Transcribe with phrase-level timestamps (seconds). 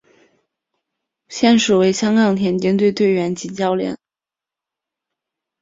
[1.29, 3.99] 现时为香港田径队队员及教练。